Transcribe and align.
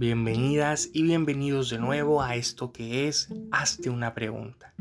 Bienvenidas 0.00 0.88
y 0.94 1.02
bienvenidos 1.02 1.68
de 1.68 1.76
nuevo 1.76 2.22
a 2.22 2.34
esto 2.34 2.72
que 2.72 3.06
es 3.06 3.28
Hazte 3.52 3.90
una 3.90 4.14
pregunta. 4.14 4.72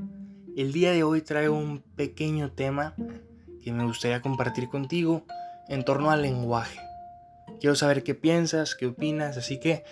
El 0.55 0.71
día 0.71 0.93
de 0.93 1.03
hoy 1.03 1.21
traigo 1.21 1.57
un 1.57 1.81
pequeño 1.97 2.53
tema 2.53 2.95
que 3.61 3.73
me 3.73 3.83
gustaría 3.83 4.21
compartir 4.21 4.69
contigo 4.69 5.25
en 5.67 5.83
torno 5.83 6.09
al 6.09 6.21
lenguaje. 6.21 6.79
Quiero 7.59 7.75
saber 7.75 8.03
qué 8.03 8.15
piensas, 8.15 8.75
qué 8.75 8.85
opinas, 8.85 9.35
así 9.35 9.59
que 9.59 9.83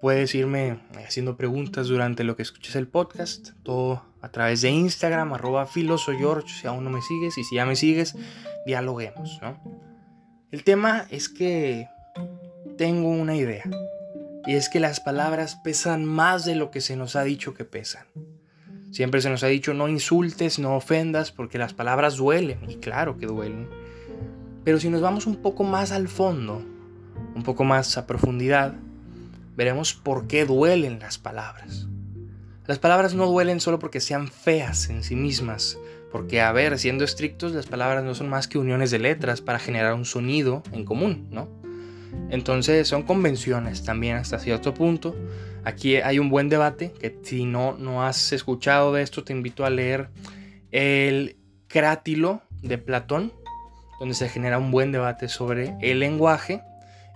puedes 0.00 0.32
irme 0.36 0.78
haciendo 1.04 1.36
preguntas 1.36 1.88
durante 1.88 2.22
lo 2.22 2.36
que 2.36 2.42
escuches 2.42 2.76
el 2.76 2.86
podcast, 2.86 3.54
todo 3.64 4.04
a 4.20 4.30
través 4.30 4.60
de 4.60 4.70
Instagram, 4.70 5.32
arroba 5.32 5.66
filosoyorch, 5.66 6.60
si 6.60 6.68
aún 6.68 6.84
no 6.84 6.90
me 6.90 7.02
sigues, 7.02 7.36
y 7.38 7.42
si 7.42 7.56
ya 7.56 7.66
me 7.66 7.74
sigues, 7.74 8.14
dialoguemos, 8.66 9.40
El 10.52 10.62
tema 10.62 11.08
es 11.10 11.28
que 11.28 11.88
tengo 12.78 13.08
una 13.08 13.34
idea 13.34 13.64
y 14.46 14.54
es 14.54 14.68
que 14.68 14.80
las 14.80 15.00
palabras 15.00 15.56
pesan 15.56 16.04
más 16.04 16.44
de 16.44 16.54
lo 16.54 16.70
que 16.70 16.80
se 16.80 16.96
nos 16.96 17.16
ha 17.16 17.24
dicho 17.24 17.52
que 17.52 17.64
pesan. 17.64 18.06
Siempre 18.92 19.20
se 19.20 19.28
nos 19.28 19.42
ha 19.42 19.48
dicho 19.48 19.74
no 19.74 19.88
insultes, 19.88 20.58
no 20.58 20.76
ofendas, 20.76 21.32
porque 21.32 21.58
las 21.58 21.74
palabras 21.74 22.16
duelen, 22.16 22.60
y 22.70 22.76
claro 22.76 23.18
que 23.18 23.26
duelen. 23.26 23.68
Pero 24.64 24.78
si 24.78 24.88
nos 24.88 25.00
vamos 25.00 25.26
un 25.26 25.36
poco 25.36 25.64
más 25.64 25.90
al 25.90 26.08
fondo, 26.08 26.62
un 27.34 27.42
poco 27.42 27.64
más 27.64 27.98
a 27.98 28.06
profundidad, 28.06 28.74
veremos 29.56 29.94
por 29.94 30.28
qué 30.28 30.44
duelen 30.44 31.00
las 31.00 31.18
palabras. 31.18 31.88
Las 32.66 32.78
palabras 32.78 33.14
no 33.14 33.26
duelen 33.26 33.60
solo 33.60 33.78
porque 33.78 34.00
sean 34.00 34.28
feas 34.28 34.88
en 34.90 35.02
sí 35.02 35.16
mismas, 35.16 35.78
porque, 36.10 36.40
a 36.40 36.52
ver, 36.52 36.78
siendo 36.78 37.04
estrictos, 37.04 37.52
las 37.52 37.66
palabras 37.66 38.04
no 38.04 38.14
son 38.14 38.28
más 38.28 38.48
que 38.48 38.58
uniones 38.58 38.90
de 38.90 39.00
letras 39.00 39.40
para 39.40 39.58
generar 39.58 39.94
un 39.94 40.04
sonido 40.04 40.62
en 40.72 40.84
común, 40.84 41.28
¿no? 41.30 41.48
Entonces 42.30 42.88
son 42.88 43.02
convenciones 43.02 43.84
también 43.84 44.16
hasta 44.16 44.38
cierto 44.38 44.74
punto. 44.74 45.14
Aquí 45.64 45.96
hay 45.96 46.18
un 46.18 46.28
buen 46.28 46.48
debate 46.48 46.92
que 46.92 47.18
si 47.22 47.44
no, 47.44 47.76
no 47.78 48.04
has 48.04 48.32
escuchado 48.32 48.92
de 48.92 49.02
esto 49.02 49.24
te 49.24 49.32
invito 49.32 49.64
a 49.64 49.70
leer 49.70 50.10
el 50.70 51.36
Crátilo 51.68 52.42
de 52.62 52.78
Platón, 52.78 53.32
donde 53.98 54.14
se 54.14 54.28
genera 54.28 54.58
un 54.58 54.70
buen 54.70 54.92
debate 54.92 55.28
sobre 55.28 55.74
el 55.80 56.00
lenguaje 56.00 56.62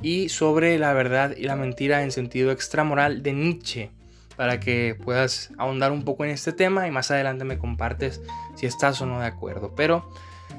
y 0.02 0.28
sobre 0.28 0.78
la 0.78 0.92
verdad 0.92 1.34
y 1.36 1.44
la 1.44 1.56
mentira 1.56 2.02
en 2.02 2.10
sentido 2.10 2.50
extramoral 2.50 3.22
de 3.22 3.32
Nietzsche, 3.32 3.90
para 4.36 4.58
que 4.58 4.96
puedas 5.04 5.50
ahondar 5.58 5.92
un 5.92 6.04
poco 6.04 6.24
en 6.24 6.30
este 6.30 6.52
tema 6.52 6.88
y 6.88 6.90
más 6.90 7.10
adelante 7.10 7.44
me 7.44 7.58
compartes 7.58 8.20
si 8.56 8.66
estás 8.66 9.00
o 9.02 9.06
no 9.06 9.20
de 9.20 9.26
acuerdo. 9.26 9.74
Pero 9.76 10.10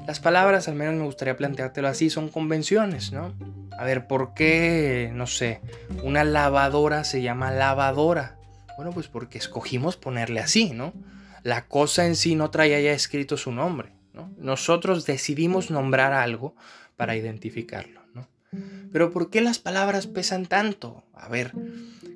las 0.06 0.20
palabras, 0.20 0.68
al 0.68 0.76
menos 0.76 0.94
me 0.94 1.04
gustaría 1.04 1.36
planteártelo 1.36 1.88
así, 1.88 2.08
son 2.08 2.28
convenciones, 2.28 3.12
¿no? 3.12 3.32
A 3.78 3.84
ver, 3.84 4.06
¿por 4.06 4.34
qué, 4.34 5.10
no 5.14 5.26
sé, 5.26 5.60
una 6.02 6.24
lavadora 6.24 7.04
se 7.04 7.22
llama 7.22 7.50
lavadora? 7.50 8.38
Bueno, 8.76 8.92
pues 8.92 9.08
porque 9.08 9.38
escogimos 9.38 9.96
ponerle 9.96 10.40
así, 10.40 10.70
¿no? 10.70 10.92
La 11.42 11.66
cosa 11.66 12.06
en 12.06 12.16
sí 12.16 12.34
no 12.34 12.50
traía 12.50 12.80
ya 12.80 12.92
escrito 12.92 13.36
su 13.36 13.52
nombre, 13.52 13.92
¿no? 14.12 14.32
Nosotros 14.38 15.06
decidimos 15.06 15.70
nombrar 15.70 16.12
algo 16.12 16.54
para 16.96 17.16
identificarlo, 17.16 18.02
¿no? 18.14 18.28
Pero 18.92 19.10
¿por 19.10 19.30
qué 19.30 19.40
las 19.40 19.58
palabras 19.58 20.06
pesan 20.06 20.46
tanto? 20.46 21.04
A 21.14 21.28
ver, 21.28 21.52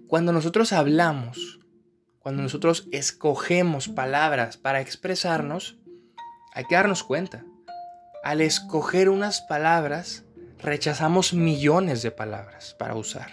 cuando 0.06 0.32
nosotros 0.32 0.72
hablamos, 0.72 1.60
cuando 2.20 2.42
nosotros 2.42 2.88
escogemos 2.92 3.88
palabras 3.88 4.56
para 4.56 4.80
expresarnos, 4.80 5.78
hay 6.52 6.64
que 6.64 6.74
darnos 6.74 7.02
cuenta 7.02 7.44
al 8.26 8.40
escoger 8.40 9.08
unas 9.08 9.42
palabras, 9.42 10.24
rechazamos 10.58 11.34
millones 11.34 12.02
de 12.02 12.10
palabras 12.10 12.74
para 12.78 12.94
usar. 12.94 13.30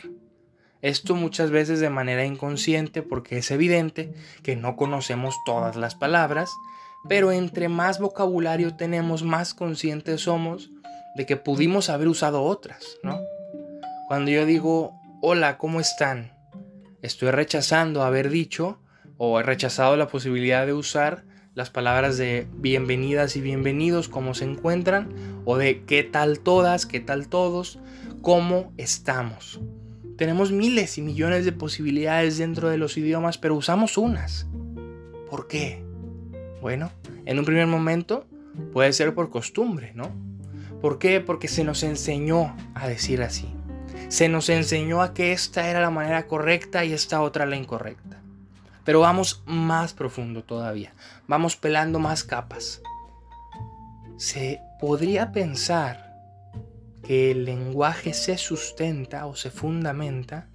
Esto 0.81 1.15
muchas 1.15 1.49
veces 1.49 1.79
de 1.79 1.89
manera 1.89 2.25
inconsciente 2.25 3.01
porque 3.01 3.37
es 3.37 3.51
evidente 3.51 4.13
que 4.43 4.55
no 4.55 4.75
conocemos 4.75 5.35
todas 5.45 5.77
las 5.77 5.95
palabras, 5.95 6.51
pero 7.07 7.31
entre 7.31 7.69
más 7.69 7.99
vocabulario 7.99 8.75
tenemos, 8.75 9.23
más 9.23 9.53
conscientes 9.53 10.21
somos 10.21 10.71
de 11.15 11.25
que 11.25 11.37
pudimos 11.37 11.89
haber 11.89 12.07
usado 12.07 12.43
otras. 12.43 12.83
Cuando 14.07 14.31
yo 14.31 14.45
digo, 14.45 14.93
hola, 15.21 15.57
¿cómo 15.57 15.79
están? 15.79 16.33
Estoy 17.01 17.31
rechazando 17.31 18.03
haber 18.03 18.29
dicho 18.29 18.79
o 19.17 19.39
he 19.39 19.43
rechazado 19.43 19.95
la 19.95 20.07
posibilidad 20.07 20.65
de 20.65 20.73
usar 20.73 21.23
las 21.55 21.69
palabras 21.69 22.17
de 22.17 22.47
bienvenidas 22.55 23.35
y 23.35 23.41
bienvenidos, 23.41 24.09
cómo 24.09 24.33
se 24.33 24.45
encuentran, 24.45 25.09
o 25.45 25.57
de 25.57 25.83
qué 25.83 26.03
tal 26.03 26.39
todas, 26.39 26.87
qué 26.87 26.99
tal 26.99 27.27
todos, 27.27 27.79
cómo 28.21 28.73
estamos. 28.77 29.61
Tenemos 30.17 30.51
miles 30.51 30.97
y 30.97 31.03
millones 31.03 31.45
de 31.45 31.51
posibilidades 31.51 32.39
dentro 32.39 32.69
de 32.69 32.77
los 32.77 32.97
idiomas, 32.97 33.37
pero 33.37 33.55
usamos 33.55 33.97
unas. 33.99 34.47
¿Por 35.29 35.47
qué? 35.47 35.83
Bueno, 36.59 36.91
en 37.25 37.37
un 37.37 37.45
primer 37.45 37.67
momento 37.67 38.25
puede 38.71 38.91
ser 38.93 39.13
por 39.13 39.29
costumbre, 39.29 39.91
¿no? 39.93 40.09
¿Por 40.81 40.97
qué? 40.97 41.21
Porque 41.21 41.47
se 41.47 41.63
nos 41.63 41.83
enseñó 41.83 42.55
a 42.73 42.87
decir 42.87 43.21
así. 43.21 43.47
Se 44.07 44.27
nos 44.27 44.49
enseñó 44.49 45.01
a 45.01 45.13
que 45.13 45.33
esta 45.33 45.69
era 45.69 45.81
la 45.81 45.91
manera 45.91 46.25
correcta 46.27 46.83
y 46.83 46.93
esta 46.93 47.21
otra 47.21 47.45
la 47.45 47.55
incorrecta. 47.55 48.23
Pero 48.83 48.99
vamos 48.99 49.43
más 49.45 49.93
profundo 49.93 50.43
todavía. 50.43 50.93
Vamos 51.27 51.55
pelando 51.55 51.99
más 51.99 52.23
capas. 52.23 52.81
Se 54.17 54.59
podría 54.79 55.31
pensar 55.31 56.13
que 57.03 57.31
el 57.31 57.45
lenguaje 57.45 58.13
se 58.13 58.37
sustenta 58.37 59.25
o 59.25 59.35
se 59.35 59.49
fundamenta 59.49 60.47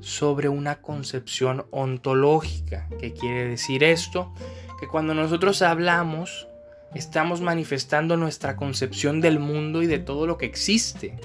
sobre 0.00 0.48
una 0.48 0.80
concepción 0.80 1.66
ontológica. 1.70 2.88
¿Qué 2.98 3.12
quiere 3.12 3.48
decir 3.48 3.84
esto? 3.84 4.32
Que 4.78 4.88
cuando 4.88 5.14
nosotros 5.14 5.62
hablamos, 5.62 6.48
estamos 6.94 7.40
manifestando 7.40 8.16
nuestra 8.16 8.56
concepción 8.56 9.20
del 9.20 9.38
mundo 9.38 9.82
y 9.82 9.86
de 9.86 9.98
todo 9.98 10.26
lo 10.26 10.38
que 10.38 10.46
existe. 10.46 11.18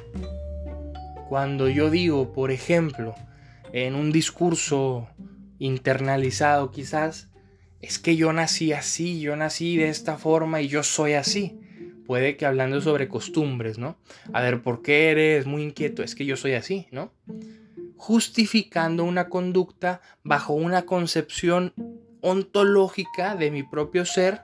Cuando 1.29 1.69
yo 1.69 1.89
digo, 1.89 2.33
por 2.33 2.51
ejemplo, 2.51 3.15
en 3.73 3.95
un 3.95 4.11
discurso 4.11 5.07
internalizado 5.59 6.71
quizás, 6.71 7.29
es 7.81 7.99
que 7.99 8.15
yo 8.15 8.33
nací 8.33 8.73
así, 8.73 9.19
yo 9.19 9.35
nací 9.35 9.77
de 9.77 9.89
esta 9.89 10.17
forma 10.17 10.61
y 10.61 10.67
yo 10.67 10.83
soy 10.83 11.13
así. 11.13 11.59
Puede 12.05 12.37
que 12.37 12.45
hablando 12.45 12.81
sobre 12.81 13.07
costumbres, 13.07 13.77
¿no? 13.77 13.97
A 14.33 14.41
ver, 14.41 14.61
¿por 14.61 14.81
qué 14.81 15.11
eres 15.11 15.45
muy 15.45 15.63
inquieto? 15.63 16.03
Es 16.03 16.15
que 16.15 16.25
yo 16.25 16.37
soy 16.37 16.53
así, 16.53 16.87
¿no? 16.91 17.11
Justificando 17.97 19.03
una 19.03 19.29
conducta 19.29 20.01
bajo 20.23 20.53
una 20.53 20.85
concepción 20.85 21.73
ontológica 22.21 23.35
de 23.35 23.51
mi 23.51 23.63
propio 23.63 24.05
ser 24.05 24.41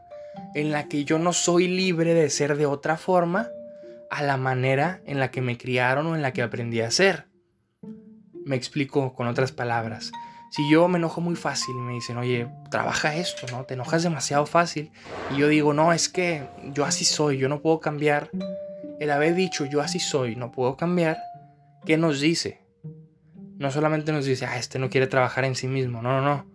en 0.56 0.72
la 0.72 0.88
que 0.88 1.04
yo 1.04 1.20
no 1.20 1.34
soy 1.34 1.68
libre 1.68 2.14
de 2.14 2.30
ser 2.30 2.58
de 2.58 2.66
otra 2.66 2.98
forma 2.98 3.50
a 4.10 4.24
la 4.24 4.38
manera 4.38 5.02
en 5.06 5.20
la 5.20 5.32
que 5.32 5.42
me 5.42 5.58
criaron 5.58 6.08
o 6.08 6.16
en 6.16 6.22
la 6.22 6.34
que 6.34 6.42
aprendí 6.42 6.82
a 6.82 6.92
ser. 6.92 7.28
Me 8.46 8.56
explico 8.56 9.14
con 9.14 9.28
otras 9.28 9.52
palabras. 9.52 10.12
Si 10.52 10.70
yo 10.70 10.90
me 10.90 10.98
enojo 10.98 11.22
muy 11.22 11.38
fácil 11.38 11.76
y 11.78 11.80
me 11.80 11.94
dicen, 11.94 12.18
oye, 12.18 12.50
trabaja 12.70 13.16
esto, 13.16 13.48
¿no? 13.52 13.64
Te 13.64 13.76
enojas 13.76 14.04
demasiado 14.04 14.46
fácil. 14.46 14.92
Y 15.34 15.38
yo 15.40 15.48
digo, 15.48 15.72
no, 15.74 15.94
es 15.94 16.10
que 16.10 16.46
yo 16.74 16.84
así 16.84 17.06
soy, 17.06 17.38
yo 17.38 17.48
no 17.48 17.62
puedo 17.62 17.80
cambiar. 17.80 18.30
El 19.00 19.12
haber 19.12 19.34
dicho, 19.34 19.66
yo 19.66 19.80
así 19.80 20.00
soy, 20.00 20.36
no 20.36 20.52
puedo 20.52 20.76
cambiar, 20.76 21.20
¿qué 21.86 21.96
nos 21.96 22.20
dice? 22.20 22.60
No 23.60 23.72
solamente 23.72 24.12
nos 24.12 24.26
dice, 24.26 24.46
ah, 24.46 24.58
este 24.58 24.78
no 24.78 24.90
quiere 24.90 25.08
trabajar 25.08 25.46
en 25.46 25.56
sí 25.56 25.70
mismo, 25.70 26.02
no, 26.02 26.20
no, 26.20 26.22
no. 26.22 26.46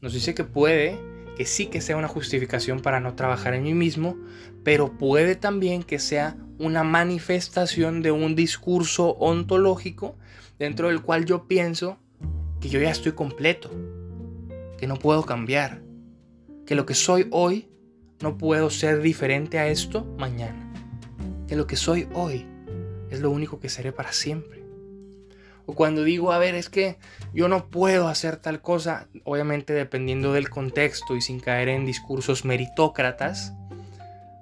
Nos 0.00 0.14
dice 0.14 0.34
que 0.34 0.42
puede, 0.42 0.98
que 1.36 1.46
sí 1.46 1.66
que 1.66 1.80
sea 1.80 1.96
una 1.96 2.08
justificación 2.08 2.80
para 2.80 2.98
no 2.98 3.14
trabajar 3.14 3.54
en 3.54 3.62
mí 3.62 3.72
mismo, 3.72 4.16
pero 4.64 4.98
puede 4.98 5.36
también 5.36 5.84
que 5.84 6.00
sea 6.00 6.36
una 6.58 6.82
manifestación 6.82 8.02
de 8.02 8.10
un 8.10 8.34
discurso 8.34 9.10
ontológico 9.10 10.16
dentro 10.58 10.88
del 10.88 11.02
cual 11.02 11.24
yo 11.24 11.46
pienso 11.46 11.98
que 12.60 12.68
yo 12.68 12.80
ya 12.80 12.90
estoy 12.90 13.12
completo, 13.12 13.70
que 14.78 14.86
no 14.86 14.96
puedo 14.96 15.24
cambiar, 15.24 15.82
que 16.66 16.74
lo 16.74 16.86
que 16.86 16.94
soy 16.94 17.28
hoy 17.30 17.68
no 18.20 18.36
puedo 18.36 18.70
ser 18.70 19.00
diferente 19.00 19.58
a 19.58 19.68
esto 19.68 20.04
mañana, 20.18 20.72
que 21.46 21.56
lo 21.56 21.66
que 21.66 21.76
soy 21.76 22.08
hoy 22.12 22.46
es 23.10 23.20
lo 23.20 23.30
único 23.30 23.60
que 23.60 23.68
seré 23.68 23.92
para 23.92 24.12
siempre. 24.12 24.64
O 25.66 25.74
cuando 25.74 26.02
digo, 26.02 26.32
a 26.32 26.38
ver, 26.38 26.54
es 26.54 26.70
que 26.70 26.96
yo 27.34 27.46
no 27.48 27.68
puedo 27.68 28.08
hacer 28.08 28.38
tal 28.38 28.62
cosa, 28.62 29.08
obviamente 29.24 29.74
dependiendo 29.74 30.32
del 30.32 30.48
contexto 30.48 31.14
y 31.14 31.20
sin 31.20 31.40
caer 31.40 31.68
en 31.68 31.84
discursos 31.84 32.44
meritócratas, 32.44 33.52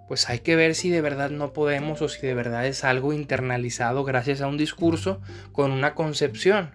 pues 0.07 0.29
hay 0.29 0.39
que 0.39 0.55
ver 0.55 0.77
si 0.77 0.89
de 0.89 1.01
verdad 1.01 1.31
no 1.31 1.53
podemos 1.53 2.01
o 2.01 2.09
si 2.09 2.25
de 2.25 2.35
verdad 2.35 2.67
es 2.67 2.85
algo 2.85 3.13
internalizado 3.13 4.05
gracias 4.05 4.41
a 4.41 4.47
un 4.47 4.57
discurso 4.57 5.21
con 5.51 5.73
una 5.73 5.95
concepción 5.95 6.71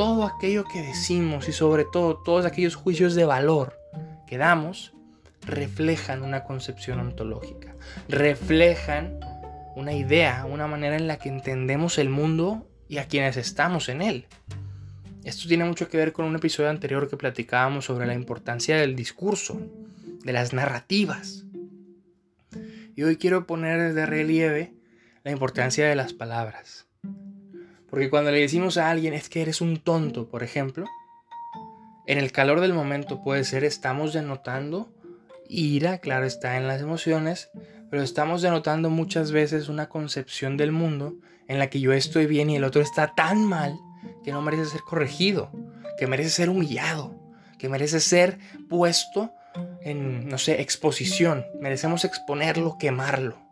todo 0.00 0.24
aquello 0.24 0.64
que 0.64 0.80
decimos 0.80 1.46
y 1.50 1.52
sobre 1.52 1.84
todo 1.84 2.16
todos 2.16 2.46
aquellos 2.46 2.74
juicios 2.74 3.14
de 3.14 3.26
valor 3.26 3.78
que 4.26 4.38
damos 4.38 4.94
reflejan 5.42 6.22
una 6.22 6.42
concepción 6.42 7.00
ontológica, 7.00 7.74
reflejan 8.08 9.20
una 9.76 9.92
idea, 9.92 10.46
una 10.46 10.66
manera 10.66 10.96
en 10.96 11.06
la 11.06 11.18
que 11.18 11.28
entendemos 11.28 11.98
el 11.98 12.08
mundo 12.08 12.66
y 12.88 12.96
a 12.96 13.08
quienes 13.08 13.36
estamos 13.36 13.90
en 13.90 14.00
él. 14.00 14.26
Esto 15.22 15.46
tiene 15.48 15.66
mucho 15.66 15.90
que 15.90 15.98
ver 15.98 16.14
con 16.14 16.24
un 16.24 16.36
episodio 16.36 16.70
anterior 16.70 17.06
que 17.10 17.18
platicábamos 17.18 17.84
sobre 17.84 18.06
la 18.06 18.14
importancia 18.14 18.78
del 18.78 18.96
discurso, 18.96 19.60
de 20.24 20.32
las 20.32 20.54
narrativas. 20.54 21.44
Y 22.96 23.02
hoy 23.02 23.18
quiero 23.18 23.46
poner 23.46 23.92
de 23.92 24.06
relieve 24.06 24.72
la 25.24 25.30
importancia 25.30 25.86
de 25.86 25.94
las 25.94 26.14
palabras. 26.14 26.89
Porque 27.90 28.08
cuando 28.08 28.30
le 28.30 28.40
decimos 28.40 28.76
a 28.78 28.90
alguien 28.90 29.14
es 29.14 29.28
que 29.28 29.42
eres 29.42 29.60
un 29.60 29.78
tonto, 29.78 30.28
por 30.28 30.42
ejemplo, 30.42 30.86
en 32.06 32.18
el 32.18 32.32
calor 32.32 32.60
del 32.60 32.72
momento 32.72 33.22
puede 33.22 33.44
ser 33.44 33.64
estamos 33.64 34.12
denotando 34.12 34.92
ira, 35.48 35.98
claro 35.98 36.24
está 36.26 36.56
en 36.56 36.68
las 36.68 36.80
emociones, 36.80 37.50
pero 37.90 38.02
estamos 38.02 38.40
denotando 38.42 38.88
muchas 38.88 39.32
veces 39.32 39.68
una 39.68 39.88
concepción 39.88 40.56
del 40.56 40.72
mundo 40.72 41.16
en 41.48 41.58
la 41.58 41.68
que 41.68 41.80
yo 41.80 41.92
estoy 41.92 42.26
bien 42.26 42.48
y 42.50 42.56
el 42.56 42.64
otro 42.64 42.80
está 42.80 43.14
tan 43.14 43.44
mal 43.44 43.76
que 44.24 44.32
no 44.32 44.40
merece 44.40 44.66
ser 44.66 44.82
corregido, 44.82 45.50
que 45.98 46.06
merece 46.06 46.30
ser 46.30 46.48
humillado, 46.48 47.14
que 47.58 47.68
merece 47.68 48.00
ser 48.00 48.38
puesto 48.68 49.32
en, 49.82 50.28
no 50.28 50.38
sé, 50.38 50.60
exposición. 50.60 51.44
Merecemos 51.60 52.04
exponerlo, 52.04 52.78
quemarlo. 52.78 53.49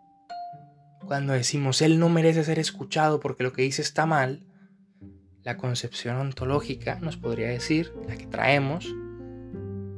Cuando 1.06 1.32
decimos, 1.32 1.80
él 1.82 1.98
no 1.98 2.08
merece 2.08 2.44
ser 2.44 2.58
escuchado 2.58 3.20
porque 3.20 3.42
lo 3.42 3.52
que 3.52 3.62
dice 3.62 3.82
está 3.82 4.06
mal, 4.06 4.44
la 5.42 5.56
concepción 5.56 6.16
ontológica 6.16 6.98
nos 7.00 7.16
podría 7.16 7.48
decir, 7.48 7.92
la 8.06 8.16
que 8.16 8.26
traemos, 8.26 8.94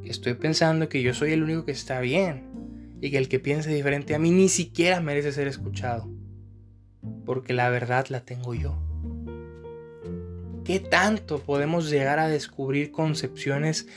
que 0.02 0.10
estoy 0.10 0.34
pensando 0.34 0.88
que 0.88 1.02
yo 1.02 1.14
soy 1.14 1.32
el 1.32 1.42
único 1.42 1.64
que 1.64 1.72
está 1.72 2.00
bien 2.00 2.48
y 3.00 3.10
que 3.10 3.18
el 3.18 3.28
que 3.28 3.40
piense 3.40 3.74
diferente 3.74 4.14
a 4.14 4.18
mí 4.18 4.30
ni 4.30 4.48
siquiera 4.48 5.00
merece 5.00 5.32
ser 5.32 5.48
escuchado, 5.48 6.08
porque 7.24 7.52
la 7.52 7.70
verdad 7.70 8.06
la 8.08 8.20
tengo 8.20 8.54
yo. 8.54 8.80
¿Qué 10.64 10.78
tanto 10.78 11.40
podemos 11.40 11.90
llegar 11.90 12.20
a 12.20 12.28
descubrir 12.28 12.92
concepciones, 12.92 13.88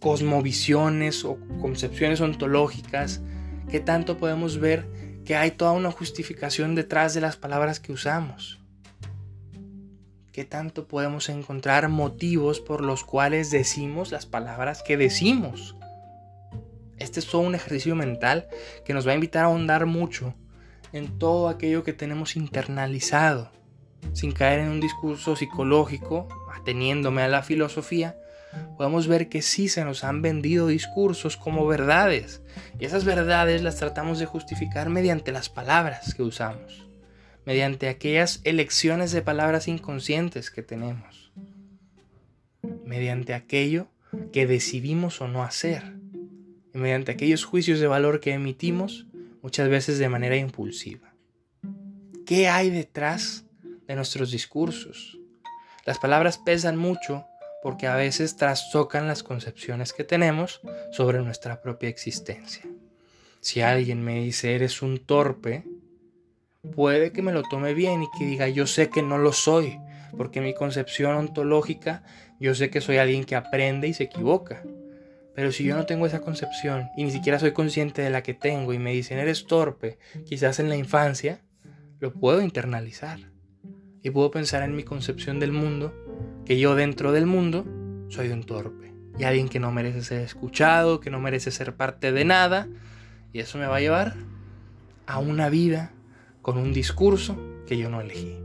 cosmovisiones 0.00 1.24
o 1.24 1.38
concepciones 1.60 2.20
ontológicas? 2.20 3.22
¿Qué 3.70 3.78
tanto 3.78 4.16
podemos 4.16 4.58
ver 4.58 4.88
que 5.28 5.36
hay 5.36 5.50
toda 5.50 5.72
una 5.72 5.92
justificación 5.92 6.74
detrás 6.74 7.12
de 7.12 7.20
las 7.20 7.36
palabras 7.36 7.80
que 7.80 7.92
usamos? 7.92 8.60
¿Qué 10.32 10.46
tanto 10.46 10.88
podemos 10.88 11.28
encontrar 11.28 11.90
motivos 11.90 12.60
por 12.60 12.80
los 12.80 13.04
cuales 13.04 13.50
decimos 13.50 14.10
las 14.10 14.24
palabras 14.24 14.82
que 14.82 14.96
decimos? 14.96 15.76
Este 16.96 17.20
es 17.20 17.34
un 17.34 17.54
ejercicio 17.54 17.94
mental 17.94 18.48
que 18.86 18.94
nos 18.94 19.06
va 19.06 19.12
a 19.12 19.16
invitar 19.16 19.44
a 19.44 19.48
ahondar 19.48 19.84
mucho 19.84 20.32
en 20.94 21.18
todo 21.18 21.50
aquello 21.50 21.84
que 21.84 21.92
tenemos 21.92 22.34
internalizado 22.34 23.52
sin 24.14 24.32
caer 24.32 24.60
en 24.60 24.70
un 24.70 24.80
discurso 24.80 25.36
psicológico, 25.36 26.26
ateniéndome 26.58 27.20
a 27.20 27.28
la 27.28 27.42
filosofía, 27.42 28.16
podemos 28.76 29.06
ver 29.06 29.28
que 29.28 29.42
sí 29.42 29.68
se 29.68 29.84
nos 29.84 30.04
han 30.04 30.22
vendido 30.22 30.66
discursos 30.68 31.36
como 31.36 31.66
verdades. 31.66 32.42
Y 32.78 32.84
esas 32.84 33.04
verdades 33.04 33.62
las 33.62 33.76
tratamos 33.76 34.18
de 34.18 34.26
justificar 34.26 34.88
mediante 34.88 35.32
las 35.32 35.48
palabras 35.48 36.14
que 36.14 36.22
usamos, 36.22 36.88
mediante 37.44 37.88
aquellas 37.88 38.40
elecciones 38.44 39.12
de 39.12 39.22
palabras 39.22 39.68
inconscientes 39.68 40.50
que 40.50 40.62
tenemos, 40.62 41.32
mediante 42.84 43.34
aquello 43.34 43.88
que 44.32 44.46
decidimos 44.46 45.20
o 45.20 45.28
no 45.28 45.42
hacer, 45.42 45.94
mediante 46.72 47.12
aquellos 47.12 47.44
juicios 47.44 47.80
de 47.80 47.86
valor 47.86 48.20
que 48.20 48.32
emitimos 48.32 49.06
muchas 49.42 49.68
veces 49.68 49.98
de 49.98 50.08
manera 50.08 50.36
impulsiva. 50.36 51.14
¿Qué 52.26 52.48
hay 52.48 52.70
detrás 52.70 53.44
de 53.88 53.96
nuestros 53.96 54.30
discursos. 54.30 55.18
Las 55.84 55.98
palabras 55.98 56.38
pesan 56.38 56.76
mucho 56.76 57.24
porque 57.62 57.86
a 57.86 57.96
veces 57.96 58.36
trastocan 58.36 59.08
las 59.08 59.22
concepciones 59.22 59.92
que 59.92 60.04
tenemos 60.04 60.60
sobre 60.92 61.20
nuestra 61.20 61.60
propia 61.60 61.88
existencia. 61.88 62.64
Si 63.40 63.60
alguien 63.60 64.02
me 64.02 64.20
dice 64.20 64.54
eres 64.54 64.82
un 64.82 64.98
torpe, 64.98 65.64
puede 66.74 67.12
que 67.12 67.22
me 67.22 67.32
lo 67.32 67.42
tome 67.42 67.74
bien 67.74 68.02
y 68.02 68.08
que 68.18 68.26
diga 68.26 68.48
yo 68.48 68.66
sé 68.66 68.90
que 68.90 69.02
no 69.02 69.18
lo 69.18 69.32
soy, 69.32 69.78
porque 70.16 70.40
mi 70.40 70.54
concepción 70.54 71.14
ontológica 71.14 72.04
yo 72.40 72.54
sé 72.54 72.70
que 72.70 72.80
soy 72.80 72.98
alguien 72.98 73.24
que 73.24 73.36
aprende 73.36 73.88
y 73.88 73.94
se 73.94 74.04
equivoca. 74.04 74.62
Pero 75.34 75.52
si 75.52 75.64
yo 75.64 75.76
no 75.76 75.86
tengo 75.86 76.06
esa 76.06 76.20
concepción 76.20 76.88
y 76.96 77.04
ni 77.04 77.10
siquiera 77.10 77.38
soy 77.38 77.52
consciente 77.52 78.02
de 78.02 78.10
la 78.10 78.22
que 78.22 78.34
tengo 78.34 78.72
y 78.72 78.78
me 78.78 78.92
dicen 78.92 79.18
eres 79.18 79.46
torpe, 79.46 79.98
quizás 80.26 80.58
en 80.58 80.68
la 80.68 80.76
infancia, 80.76 81.42
lo 82.00 82.12
puedo 82.12 82.42
internalizar 82.42 83.20
y 84.02 84.10
puedo 84.10 84.30
pensar 84.30 84.62
en 84.62 84.74
mi 84.74 84.82
concepción 84.82 85.38
del 85.38 85.52
mundo, 85.52 85.94
que 86.48 86.58
yo 86.58 86.74
dentro 86.74 87.12
del 87.12 87.26
mundo 87.26 87.66
soy 88.08 88.30
un 88.30 88.42
torpe 88.42 88.94
y 89.18 89.24
alguien 89.24 89.50
que 89.50 89.60
no 89.60 89.70
merece 89.70 90.02
ser 90.02 90.22
escuchado, 90.22 90.98
que 90.98 91.10
no 91.10 91.20
merece 91.20 91.50
ser 91.50 91.76
parte 91.76 92.10
de 92.10 92.24
nada, 92.24 92.68
y 93.34 93.40
eso 93.40 93.58
me 93.58 93.66
va 93.66 93.76
a 93.76 93.80
llevar 93.80 94.14
a 95.06 95.18
una 95.18 95.50
vida 95.50 95.92
con 96.40 96.56
un 96.56 96.72
discurso 96.72 97.38
que 97.66 97.76
yo 97.76 97.90
no 97.90 98.00
elegí. 98.00 98.38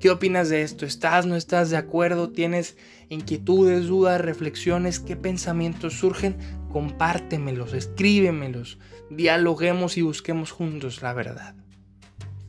¿Qué 0.00 0.08
opinas 0.08 0.48
de 0.48 0.62
esto? 0.62 0.86
¿Estás, 0.86 1.26
no 1.26 1.36
estás 1.36 1.68
de 1.68 1.76
acuerdo? 1.76 2.30
¿Tienes 2.30 2.78
inquietudes, 3.10 3.86
dudas, 3.86 4.18
reflexiones? 4.18 4.98
¿Qué 4.98 5.14
pensamientos 5.14 5.98
surgen? 5.98 6.38
Compártemelos, 6.72 7.74
escríbemelos, 7.74 8.78
dialoguemos 9.10 9.98
y 9.98 10.02
busquemos 10.02 10.52
juntos 10.52 11.02
la 11.02 11.12
verdad. 11.12 11.54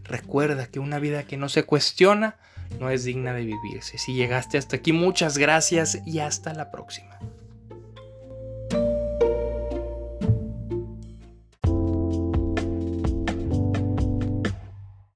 Recuerda 0.07 0.67
que 0.67 0.79
una 0.79 0.99
vida 0.99 1.23
que 1.23 1.37
no 1.37 1.49
se 1.49 1.63
cuestiona 1.63 2.35
no 2.79 2.89
es 2.89 3.03
digna 3.03 3.33
de 3.33 3.45
vivirse. 3.45 3.97
Si 3.97 4.13
llegaste 4.13 4.57
hasta 4.57 4.77
aquí, 4.77 4.93
muchas 4.93 5.37
gracias 5.37 5.99
y 6.05 6.19
hasta 6.19 6.53
la 6.53 6.71
próxima. 6.71 7.19